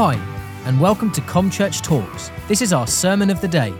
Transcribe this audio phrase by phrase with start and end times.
[0.00, 0.14] Hi,
[0.64, 2.30] and welcome to ComChurch Talks.
[2.46, 3.74] This is our sermon of the day.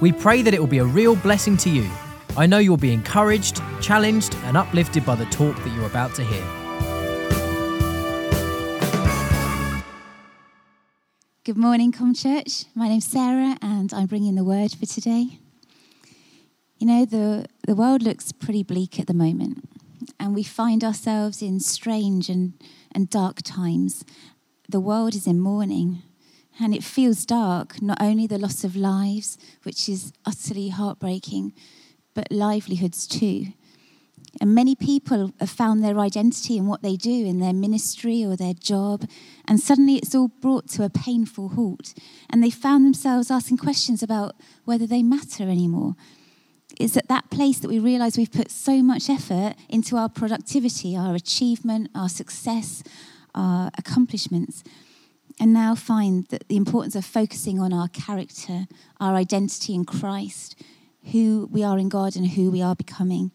[0.00, 1.90] We pray that it will be a real blessing to you.
[2.36, 6.22] I know you'll be encouraged, challenged, and uplifted by the talk that you're about to
[6.22, 6.44] hear.
[11.42, 12.66] Good morning, ComChurch.
[12.76, 15.40] My name's Sarah, and I'm bringing the word for today.
[16.78, 19.68] You know, the, the world looks pretty bleak at the moment,
[20.20, 22.52] and we find ourselves in strange and,
[22.92, 24.04] and dark times.
[24.68, 26.02] The world is in mourning,
[26.60, 31.52] and it feels dark, not only the loss of lives, which is utterly heartbreaking,
[32.14, 33.46] but livelihoods too.
[34.40, 38.34] And many people have found their identity in what they do in their ministry or
[38.34, 39.08] their job,
[39.46, 41.92] and suddenly it's all brought to a painful halt.
[42.30, 45.96] And they found themselves asking questions about whether they matter anymore.
[46.80, 50.96] It's at that place that we realize we've put so much effort into our productivity,
[50.96, 52.82] our achievement, our success,
[53.34, 54.62] our accomplishments,
[55.40, 58.66] and now find that the importance of focusing on our character,
[59.00, 60.60] our identity in Christ,
[61.12, 63.32] who we are in God, and who we are becoming.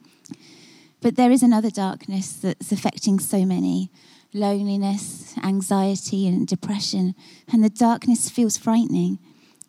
[1.01, 3.91] But there is another darkness that's affecting so many
[4.33, 7.15] loneliness, anxiety, and depression.
[7.51, 9.19] And the darkness feels frightening.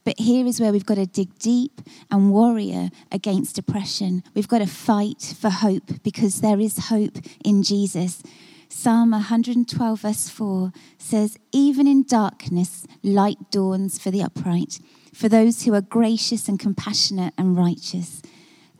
[0.05, 1.81] But here is where we've got to dig deep
[2.11, 4.23] and warrior against depression.
[4.35, 8.23] We've got to fight for hope because there is hope in Jesus.
[8.69, 14.79] Psalm 112, verse 4 says, Even in darkness, light dawns for the upright,
[15.15, 18.21] for those who are gracious and compassionate and righteous.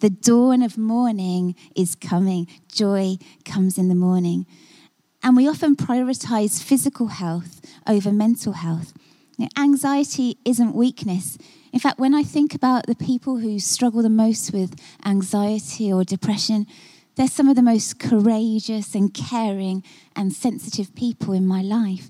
[0.01, 2.47] The dawn of morning is coming.
[2.71, 4.47] Joy comes in the morning.
[5.23, 8.93] And we often prioritize physical health over mental health.
[9.57, 11.39] Anxiety isn't weakness.
[11.73, 16.05] In fact, when I think about the people who struggle the most with anxiety or
[16.05, 16.67] depression,
[17.19, 19.83] they're some of the most courageous and caring
[20.15, 22.09] and sensitive people in my life.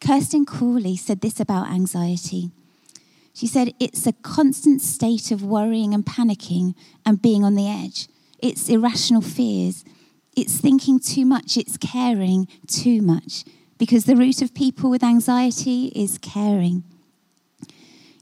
[0.00, 2.50] Kirsten Cooley said this about anxiety.
[3.34, 6.74] She said, It's a constant state of worrying and panicking
[7.04, 8.06] and being on the edge.
[8.38, 9.84] It's irrational fears.
[10.36, 11.56] It's thinking too much.
[11.56, 13.44] It's caring too much.
[13.78, 16.84] Because the root of people with anxiety is caring.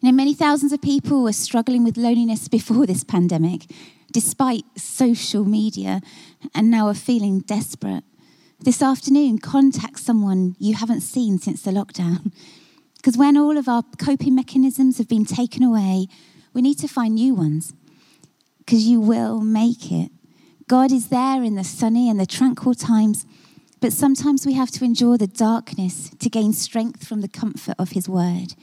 [0.01, 3.67] You know, many thousands of people were struggling with loneliness before this pandemic,
[4.13, 6.01] despite social media,
[6.55, 8.05] and now are feeling desperate.
[8.61, 12.33] This afternoon, contact someone you haven't seen since the lockdown.
[12.97, 16.09] Because when all of our coping mechanisms have been taken away,
[16.53, 17.73] we need to find new ones.
[18.59, 20.11] Because you will make it.
[20.67, 23.25] God is there in the sunny and the tranquil times,
[23.81, 27.91] but sometimes we have to endure the darkness to gain strength from the comfort of
[27.91, 28.55] His word.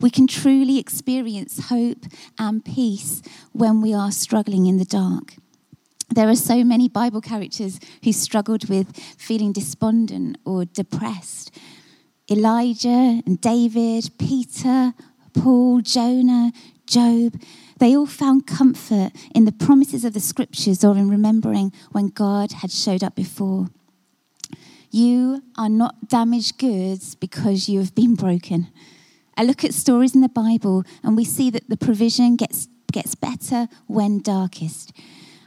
[0.00, 2.06] We can truly experience hope
[2.38, 3.22] and peace
[3.52, 5.34] when we are struggling in the dark.
[6.12, 11.56] There are so many Bible characters who struggled with feeling despondent or depressed.
[12.30, 14.94] Elijah and David, Peter,
[15.34, 16.52] Paul, Jonah,
[16.86, 17.40] Job,
[17.78, 22.52] they all found comfort in the promises of the scriptures or in remembering when God
[22.52, 23.68] had showed up before.
[24.90, 28.68] You are not damaged goods because you have been broken.
[29.40, 33.14] I look at stories in the Bible and we see that the provision gets, gets
[33.14, 34.92] better when darkest.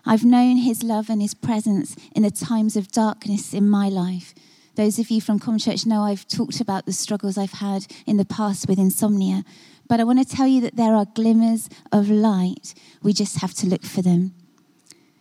[0.04, 4.34] I've known his love and his presence in the times of darkness in my life.
[4.74, 8.26] Those of you from ComChurch know I've talked about the struggles I've had in the
[8.26, 9.44] past with insomnia.
[9.88, 12.74] But I want to tell you that there are glimmers of light.
[13.04, 14.34] We just have to look for them.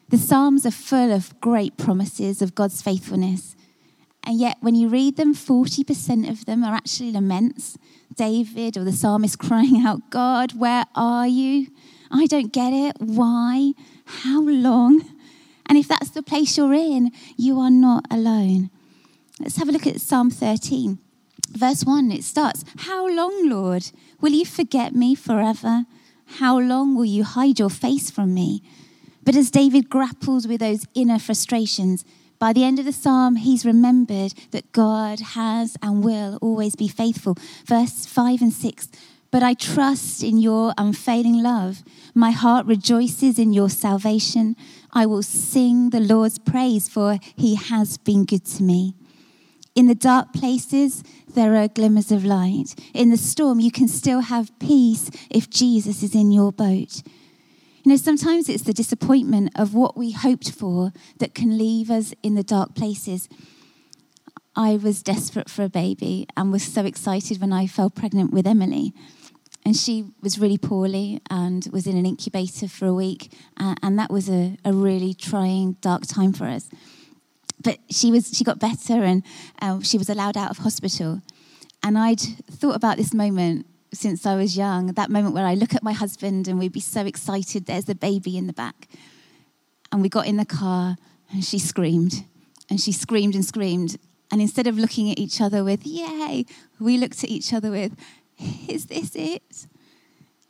[0.09, 3.55] The Psalms are full of great promises of God's faithfulness.
[4.25, 7.77] And yet, when you read them, 40% of them are actually laments.
[8.15, 11.69] David or the psalmist crying out, God, where are you?
[12.11, 12.97] I don't get it.
[12.99, 13.73] Why?
[14.05, 15.03] How long?
[15.67, 18.71] And if that's the place you're in, you are not alone.
[19.41, 20.99] Let's have a look at Psalm 13.
[21.51, 23.91] Verse 1, it starts How long, Lord,
[24.21, 25.85] will you forget me forever?
[26.39, 28.63] How long will you hide your face from me?
[29.25, 32.05] But as David grapples with those inner frustrations,
[32.43, 36.89] by the end of the psalm, he's remembered that God has and will always be
[36.89, 37.37] faithful.
[37.67, 38.89] Verse 5 and 6
[39.31, 41.85] But I trust in your unfailing love.
[42.17, 44.57] My heart rejoices in your salvation.
[44.93, 48.97] I will sing the Lord's praise, for he has been good to me.
[49.77, 52.75] In the dark places, there are glimmers of light.
[52.93, 57.03] In the storm, you can still have peace if Jesus is in your boat.
[57.83, 62.15] You know, sometimes it's the disappointment of what we hoped for that can leave us
[62.23, 63.29] in the dark places.
[64.55, 68.47] I was desperate for a baby and was so excited when I fell pregnant with
[68.47, 68.93] Emily.
[69.65, 73.33] And she was really poorly and was in an incubator for a week.
[73.57, 76.69] and that was a, a really trying, dark time for us
[77.63, 79.23] but she was she got better and
[79.61, 81.23] uh, she was allowed out of hospital
[81.83, 85.75] And I'd thought about this moment since I was young, that moment where I look
[85.75, 88.89] at my husband and we'd be so excited, there's a baby in the back.
[89.91, 90.97] And we got in the car
[91.31, 92.25] and she screamed
[92.71, 93.99] and she screamed and screamed.
[94.31, 96.47] And instead of looking at each other with, yay,
[96.81, 97.95] we looked at each other with,
[98.69, 99.67] is this it?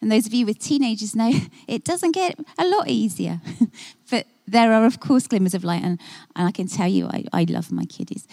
[0.00, 1.32] And those of you with teenagers know
[1.68, 3.40] it doesn't get a lot easier.
[4.10, 5.82] but there are, of course, glimmers of light.
[5.82, 6.00] And,
[6.36, 8.26] and I can tell you, I, I love my kiddies.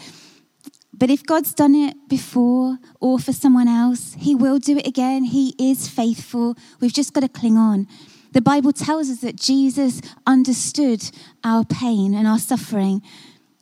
[1.00, 5.24] But if God's done it before or for someone else, He will do it again.
[5.24, 6.56] He is faithful.
[6.82, 7.88] We've just got to cling on.
[8.34, 11.10] The Bible tells us that Jesus understood
[11.44, 13.02] our pain and our suffering.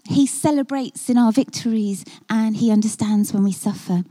[0.10, 4.04] He celebrates in our victories and he understands when we suffer.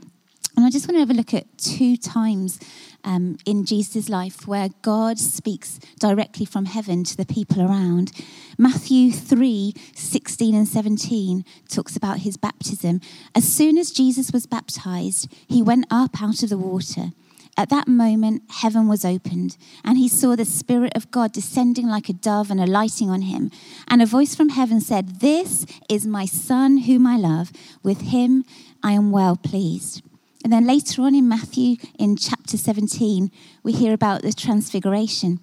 [0.56, 2.58] And I just want to have a look at two times
[3.05, 8.11] um, in Jesus' life where God speaks directly from heaven to the people around.
[8.56, 13.03] Matthew 3 16 and 17 talks about his baptism.
[13.35, 17.12] As soon as Jesus was baptized, he went up out of the water.
[17.58, 22.11] At that moment, heaven was opened, and he saw the Spirit of God descending like
[22.11, 23.50] a dove and alighting on him.
[23.88, 27.53] And a voice from heaven said, This is my Son, whom I love.
[27.82, 28.44] With him
[28.82, 30.03] I am well pleased.
[30.46, 33.32] And then later on in Matthew, in chapter 17,
[33.64, 35.40] we hear about the transfiguration.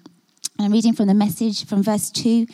[0.56, 2.46] And I'm reading from the message from verse 2.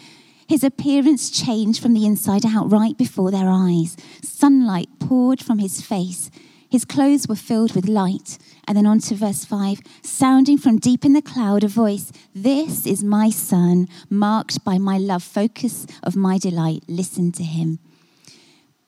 [0.49, 3.97] His appearance changed from the inside out, right before their eyes.
[4.25, 6.29] Sunlight poured from his face.
[6.69, 8.37] His clothes were filled with light.
[8.67, 12.85] And then on to verse 5 sounding from deep in the cloud a voice, This
[12.85, 16.83] is my son, marked by my love, focus of my delight.
[16.89, 17.79] Listen to him.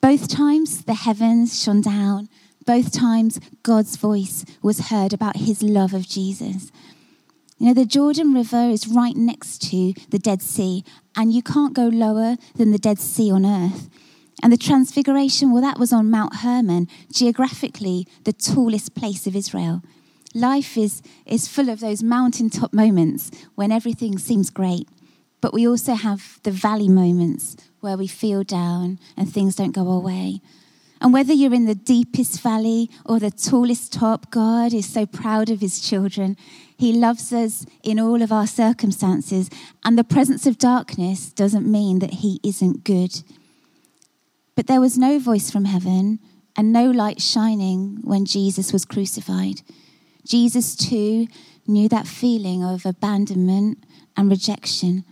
[0.01, 2.29] Both times the heavens shone down,
[2.65, 6.71] both times God's voice was heard about his love of Jesus.
[7.59, 10.85] You know, the Jordan River is right next to the Dead Sea,
[11.17, 13.89] and you can't go lower than the Dead Sea on earth.
[14.43, 19.83] And the Transfiguration, well, that was on Mount Hermon, geographically the tallest place of Israel.
[20.35, 24.89] Life is, is full of those mountaintop moments when everything seems great.
[25.41, 29.89] But we also have the valley moments where we feel down and things don't go
[29.89, 30.41] our way.
[31.03, 35.51] And whether you're in the deepest valley or the tallest top, God is so proud
[35.51, 36.37] of his children.
[36.79, 39.51] He loves us in all of our circumstances.
[39.85, 43.21] And the presence of darkness doesn't mean that he isn't good.
[44.55, 46.21] But there was no voice from heaven
[46.57, 49.63] and no light shining when Jesus was crucified.
[50.25, 51.27] Jesus, too,
[51.67, 53.85] knew that feeling of abandonment
[54.17, 55.05] and rejection.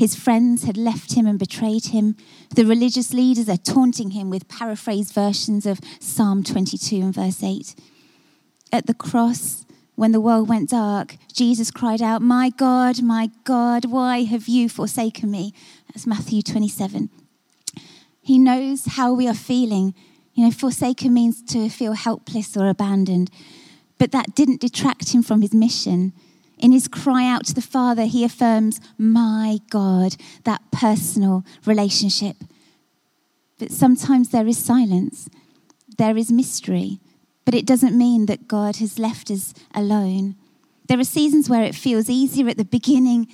[0.00, 2.16] His friends had left him and betrayed him.
[2.54, 7.74] The religious leaders are taunting him with paraphrased versions of Psalm 22 and verse 8.
[8.72, 9.66] At the cross,
[9.96, 14.70] when the world went dark, Jesus cried out, My God, my God, why have you
[14.70, 15.52] forsaken me?
[15.88, 17.10] That's Matthew 27.
[18.22, 19.94] He knows how we are feeling.
[20.32, 23.30] You know, forsaken means to feel helpless or abandoned.
[23.98, 26.14] But that didn't detract him from his mission.
[26.60, 32.36] In his cry out to the Father, he affirms, My God, that personal relationship.
[33.58, 35.28] But sometimes there is silence,
[35.98, 37.00] there is mystery,
[37.44, 40.36] but it doesn't mean that God has left us alone.
[40.86, 43.28] There are seasons where it feels easier at the beginning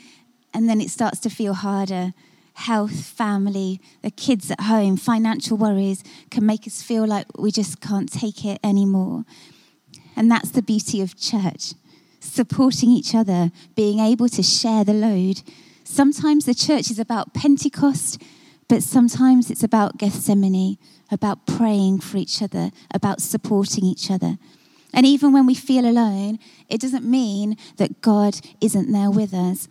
[0.55, 2.13] and then it starts to feel harder
[2.57, 7.83] health, family, the kids at home, financial worries can make us feel like we just
[7.83, 9.25] can't take it anymore.
[10.17, 11.75] And that's the beauty of church
[12.21, 15.43] supporting each other, being able to share the load.
[15.85, 18.23] Sometimes the church is about Pentecost,
[18.69, 20.79] but sometimes it's about Gethsemane,
[21.11, 24.39] about praying for each other, about supporting each other.
[24.93, 29.69] And even when we feel alone, it doesn't mean that God isn't there with us.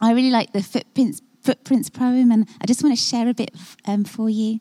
[0.00, 3.52] I really like the footprints footprints poem, and I just want to share a bit
[3.86, 4.58] um, for you.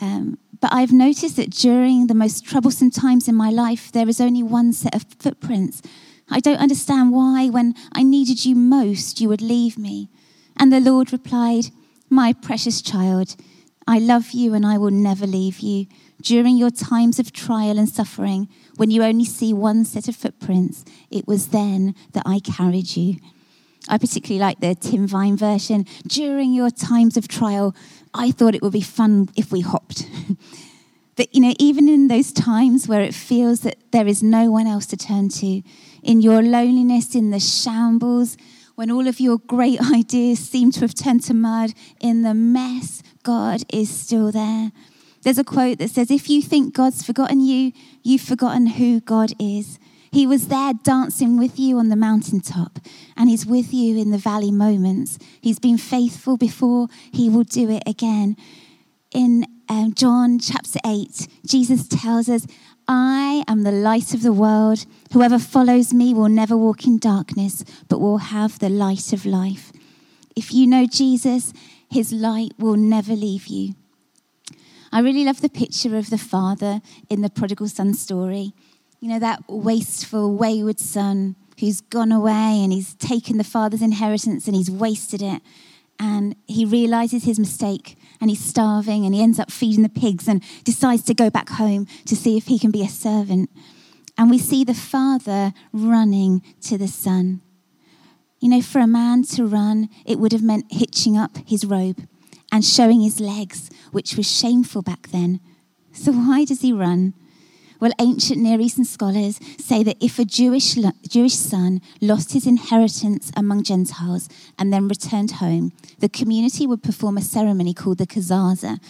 [0.00, 4.20] Um, but I've noticed that during the most troublesome times in my life, there is
[4.20, 5.82] only one set of footprints.
[6.30, 10.08] I don't understand why, when I needed you most, you would leave me.
[10.56, 11.66] And the Lord replied,
[12.08, 13.36] My precious child,
[13.86, 15.86] I love you and I will never leave you.
[16.22, 20.84] During your times of trial and suffering, when you only see one set of footprints,
[21.10, 23.16] it was then that I carried you.
[23.88, 25.84] I particularly like the Tim Vine version.
[26.06, 27.76] During your times of trial,
[28.14, 30.08] I thought it would be fun if we hopped.
[31.16, 34.66] but, you know, even in those times where it feels that there is no one
[34.66, 35.62] else to turn to,
[36.02, 38.36] in your loneliness, in the shambles,
[38.74, 43.02] when all of your great ideas seem to have turned to mud, in the mess,
[43.22, 44.72] God is still there.
[45.22, 49.32] There's a quote that says, If you think God's forgotten you, you've forgotten who God
[49.38, 49.78] is.
[50.12, 52.78] He was there dancing with you on the mountaintop,
[53.16, 55.18] and He's with you in the valley moments.
[55.40, 58.36] He's been faithful before, He will do it again.
[59.14, 62.46] In um, John chapter 8, Jesus tells us,
[62.86, 64.84] I am the light of the world.
[65.12, 69.72] Whoever follows me will never walk in darkness, but will have the light of life.
[70.36, 71.52] If you know Jesus,
[71.88, 73.74] his light will never leave you.
[74.92, 78.52] I really love the picture of the father in the prodigal son story.
[79.00, 84.46] You know, that wasteful, wayward son who's gone away and he's taken the father's inheritance
[84.46, 85.40] and he's wasted it.
[85.98, 90.28] And he realizes his mistake and he's starving and he ends up feeding the pigs
[90.28, 93.50] and decides to go back home to see if he can be a servant.
[94.16, 97.42] And we see the father running to the son.
[98.40, 102.06] You know, for a man to run, it would have meant hitching up his robe
[102.52, 105.40] and showing his legs, which was shameful back then.
[105.92, 107.14] So why does he run?
[107.80, 110.76] Well, ancient Near Eastern scholars say that if a Jewish,
[111.08, 114.28] Jewish son lost his inheritance among Gentiles
[114.58, 118.80] and then returned home, the community would perform a ceremony called the kezazah.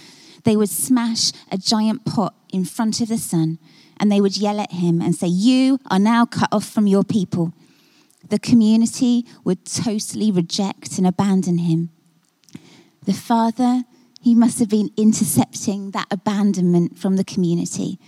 [0.44, 3.58] They would smash a giant pot in front of the son
[3.98, 7.04] and they would yell at him and say, You are now cut off from your
[7.04, 7.52] people.
[8.28, 11.90] The community would totally reject and abandon him.
[13.04, 13.84] The father,
[14.20, 17.98] he must have been intercepting that abandonment from the community.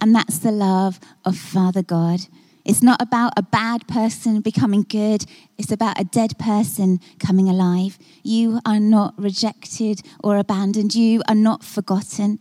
[0.00, 2.20] And that's the love of Father God.
[2.64, 5.24] It's not about a bad person becoming good,
[5.58, 7.98] it's about a dead person coming alive.
[8.22, 12.38] You are not rejected or abandoned, you are not forgotten.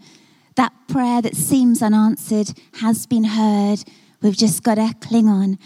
[0.55, 3.83] That prayer that seems unanswered has been heard.
[4.21, 5.57] We've just got to cling on.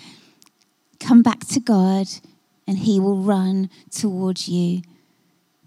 [0.99, 2.07] Come back to God,
[2.67, 4.81] and He will run towards you.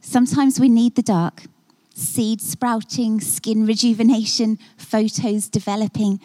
[0.01, 1.43] Sometimes we need the dark
[1.97, 6.21] seed sprouting, skin rejuvenation, photos developing.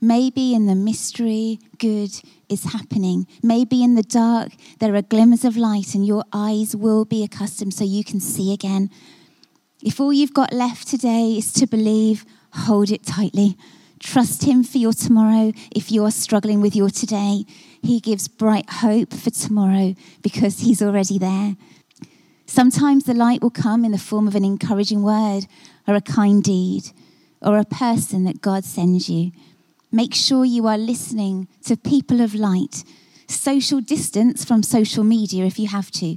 [0.00, 2.10] Maybe in the mystery, good
[2.48, 3.26] is happening.
[3.42, 7.74] Maybe in the dark, there are glimmers of light and your eyes will be accustomed
[7.74, 8.90] so you can see again.
[9.82, 13.56] If all you've got left today is to believe, hold it tightly.
[13.98, 17.44] Trust Him for your tomorrow if you are struggling with your today.
[17.82, 21.56] He gives bright hope for tomorrow because He's already there.
[22.48, 25.46] Sometimes the light will come in the form of an encouraging word
[25.86, 26.82] or a kind deed
[27.42, 29.32] or a person that God sends you.
[29.92, 32.84] Make sure you are listening to people of light.
[33.28, 36.16] Social distance from social media if you have to.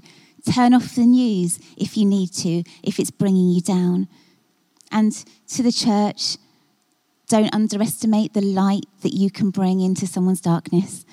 [0.50, 4.08] Turn off the news if you need to, if it's bringing you down.
[4.90, 5.12] And
[5.50, 6.38] to the church,
[7.28, 11.06] don't underestimate the light that you can bring into someone's darkness.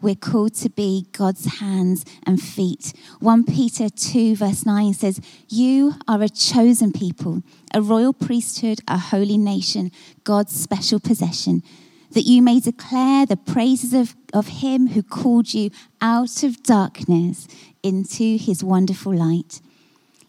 [0.00, 2.92] We're called to be God's hands and feet.
[3.20, 8.98] 1 Peter 2, verse 9 says, You are a chosen people, a royal priesthood, a
[8.98, 9.90] holy nation,
[10.24, 11.62] God's special possession,
[12.10, 15.70] that you may declare the praises of, of Him who called you
[16.00, 17.48] out of darkness
[17.82, 19.60] into His wonderful light.